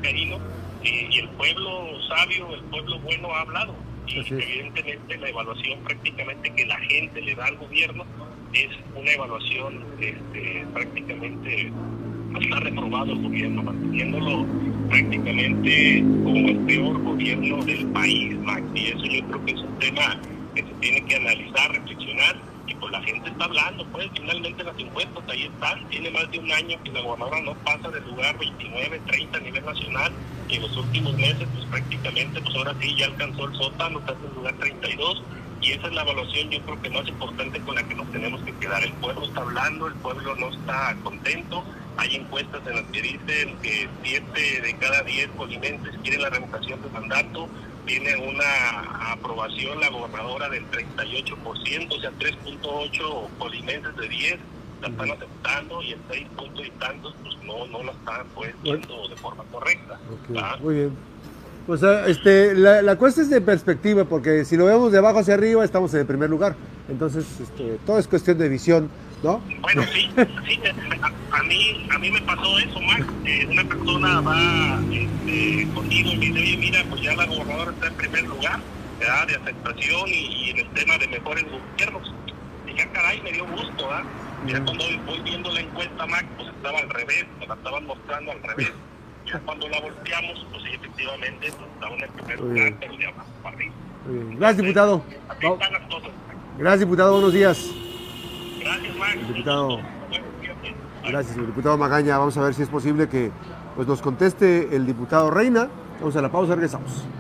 y 0.83 1.19
el 1.19 1.29
pueblo 1.31 2.01
sabio, 2.09 2.55
el 2.55 2.63
pueblo 2.65 2.99
bueno 3.01 3.33
ha 3.35 3.41
hablado. 3.41 3.75
Y 4.07 4.19
evidentemente 4.19 5.19
la 5.19 5.29
evaluación 5.29 5.81
prácticamente 5.81 6.51
que 6.55 6.65
la 6.67 6.79
gente 6.79 7.21
le 7.21 7.35
da 7.35 7.47
al 7.47 7.57
gobierno 7.57 8.05
es 8.53 8.69
una 8.95 9.11
evaluación 9.11 9.85
este, 10.01 10.65
prácticamente 10.73 11.73
está 12.41 12.61
reprobado 12.61 13.13
el 13.13 13.23
gobierno, 13.23 13.63
manteniéndolo 13.63 14.47
prácticamente 14.89 16.05
como 16.23 16.49
el 16.49 16.57
peor 16.59 17.03
gobierno 17.03 17.65
del 17.65 17.87
país, 17.89 18.39
Max. 18.39 18.63
Y 18.75 18.87
eso 18.87 19.05
yo 19.05 19.27
creo 19.27 19.45
que 19.45 19.53
es 19.53 19.61
un 19.61 19.79
tema 19.79 20.21
que 20.55 20.63
se 20.63 20.75
tiene 20.81 21.01
que 21.03 21.17
analizar, 21.17 21.73
reflexionar, 21.73 22.37
y 22.67 22.75
pues 22.75 22.93
la 22.93 23.03
gente 23.03 23.31
está 23.31 23.45
hablando, 23.45 23.85
pues 23.87 24.09
finalmente 24.15 24.65
las 24.65 24.79
encuestas 24.79 25.23
ahí 25.29 25.45
están, 25.45 25.89
tiene 25.89 26.11
más 26.11 26.31
de 26.31 26.39
un 26.39 26.53
año 26.53 26.79
que 26.83 26.91
la 26.93 27.01
gobernadora 27.01 27.41
no 27.43 27.55
pasa 27.65 27.89
del 27.91 28.05
lugar 28.05 28.39
29, 28.39 29.01
30 29.07 29.39
a 29.39 29.41
nivel 29.41 29.65
nacional, 29.65 30.13
y 30.49 30.57
en 30.57 30.63
los 30.63 30.77
últimos 30.77 31.15
meses 31.15 31.47
pues 31.55 31.65
prácticamente 31.67 32.41
pues 32.41 32.57
ahora 32.57 32.75
sí 32.81 32.95
ya 32.97 33.07
alcanzó 33.07 33.47
el 33.47 33.55
sótano, 33.57 33.99
está 34.01 34.13
en 34.13 34.29
el 34.29 34.35
lugar 34.35 34.55
32, 34.55 35.23
y 35.61 35.73
esa 35.73 35.87
es 35.89 35.95
la 35.95 36.03
evaluación 36.03 36.51
yo 36.51 36.61
creo 36.63 36.83
que 36.83 36.91
más 36.91 37.09
importante 37.09 37.61
con 37.61 37.75
la 37.75 37.83
que 37.83 37.95
nos 37.95 38.11
tenemos 38.13 38.41
que 38.43 38.55
quedar. 38.57 38.85
El 38.85 38.93
pueblo 38.95 39.25
está 39.25 39.41
hablando, 39.41 39.87
el 39.89 39.95
pueblo 39.95 40.37
no 40.37 40.49
está 40.49 40.97
contento. 41.03 41.65
Hay 41.97 42.17
encuestas 42.17 42.61
en 42.67 42.77
las 42.77 42.85
que 42.87 43.03
dicen 43.03 43.57
que 43.63 43.89
7 44.03 44.61
de 44.63 44.77
cada 44.79 45.03
10 45.03 45.31
colimenses 45.37 45.95
quieren 46.03 46.23
la 46.23 46.31
revocación 46.31 46.83
de 46.83 46.89
mandato. 46.91 47.49
Tiene 47.87 48.17
una 48.17 49.13
aprobación 49.13 49.81
la 49.81 49.91
gobernadora 49.91 50.49
del 50.49 50.65
38%, 50.71 51.37
o 51.39 52.01
sea, 52.01 52.11
3.8 52.19 53.29
colimenses 53.39 53.97
de 53.97 54.09
10 54.09 54.39
la 54.83 54.89
están 54.89 55.11
aceptando 55.11 55.83
y 55.83 55.93
el 55.93 56.01
6 56.11 56.27
puntos 56.37 56.67
y 56.67 56.71
tantos 56.73 57.15
pues 57.23 57.37
no, 57.45 57.67
no 57.69 57.83
la 57.85 57.93
están 57.93 58.27
pues 58.35 58.55
viendo 58.63 59.09
de 59.09 59.17
forma 59.17 59.45
correcta. 59.51 59.99
Okay, 60.29 60.43
muy 60.61 60.75
bien. 60.75 60.91
Pues 61.67 61.83
este, 61.83 62.55
la, 62.55 62.81
la 62.83 62.97
cuesta 62.97 63.23
es 63.23 63.31
de 63.31 63.41
perspectiva, 63.41 64.05
porque 64.05 64.45
si 64.45 64.57
lo 64.57 64.67
vemos 64.67 64.93
de 64.93 64.99
abajo 64.99 65.19
hacia 65.19 65.35
arriba, 65.35 65.65
estamos 65.65 65.93
en 65.95 66.01
el 66.01 66.07
primer 66.07 66.31
lugar. 66.31 66.55
Entonces, 66.89 67.27
este, 67.41 67.79
todo 67.85 67.99
es 67.99 68.07
cuestión 68.07 68.39
de 68.39 68.49
visión, 68.49 68.89
¿no? 69.23 69.43
Bueno, 69.61 69.83
sí, 69.93 70.11
sí 70.47 70.61
a, 71.03 71.37
a 71.37 71.43
mí, 71.45 71.87
a 71.91 71.99
mí 71.99 72.11
me 72.11 72.21
pasó 72.23 72.59
eso, 72.59 72.81
Max. 72.81 73.07
Eh, 73.25 73.47
una 73.51 73.65
persona 73.65 74.21
va 74.21 74.81
este, 74.93 75.69
conmigo 75.75 76.11
y 76.13 76.17
me 76.17 76.27
dice, 76.27 76.41
oye, 76.41 76.57
mira, 76.57 76.85
pues 76.89 77.03
ya 77.03 77.15
la 77.15 77.27
gobernadora 77.27 77.73
está 77.73 77.89
en 77.89 77.95
primer 77.95 78.23
lugar, 78.25 78.61
¿verdad? 78.99 79.27
De 79.27 79.37
aceptación 79.37 80.09
y, 80.09 80.47
y 80.47 80.51
en 80.51 80.59
el 80.59 80.69
tema 80.71 80.99
de 80.99 81.09
mejores 81.09 81.45
gobiernos. 81.45 82.15
Y 82.67 82.77
ya, 82.77 82.91
caray, 82.93 83.21
me 83.23 83.33
dio 83.33 83.47
gusto, 83.47 83.89
¿verdad? 83.89 84.05
Ya 84.47 84.63
cuando 84.65 84.85
voy 85.07 85.21
viendo 85.23 85.51
la 85.53 85.61
encuesta, 85.61 86.07
Max, 86.07 86.27
pues 86.37 86.49
estaba 86.49 86.79
al 86.79 86.91
revés, 86.91 87.27
me 87.41 87.47
la 87.47 87.55
estaban 87.55 87.87
mostrando 87.87 88.33
al 88.33 88.43
revés. 88.43 88.73
Ya 89.27 89.41
cuando 89.41 89.69
la 89.69 89.81
volteamos, 89.81 90.47
pues 90.53 90.63
sí, 90.63 90.69
efectivamente, 90.73 91.51
pues, 91.51 91.69
estaba 91.75 91.97
en 91.97 92.03
el 92.05 92.09
primer 92.11 92.41
lugar, 92.41 92.75
pero 92.79 92.93
ya 92.93 93.11
más 93.11 93.27
para 93.43 93.57
arriba. 93.57 93.75
Gracias, 94.39 94.57
diputado. 94.59 95.03
Así 95.29 95.47
están 95.47 95.73
las 95.73 95.83
cosas. 95.89 96.11
Gracias, 96.59 96.81
diputado. 96.81 97.13
Buenos 97.15 97.33
días. 97.33 97.86
Diputado. 99.29 99.79
Gracias, 101.09 101.37
diputado 101.37 101.79
Magaña. 101.79 102.19
Vamos 102.19 102.37
a 102.37 102.43
ver 102.43 102.55
si 102.55 102.63
es 102.63 102.69
posible 102.69 103.09
que 103.09 103.31
pues, 103.77 103.87
nos 103.87 104.03
conteste 104.03 104.75
el 104.75 104.87
diputado 104.87 105.31
Reina. 105.31 105.69
Vamos 106.01 106.17
a 106.17 106.23
la 106.23 106.31
pausa, 106.31 106.55
regresamos. 106.55 107.07